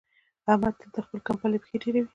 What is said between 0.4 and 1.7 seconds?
احمد تل تر خپلې کمبلې